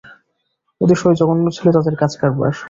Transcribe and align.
অতিশয় 0.81 1.15
জঘন্য 1.19 1.45
ছিল 1.57 1.67
তাদের 1.71 1.95
কাজ-কারবার। 1.95 2.51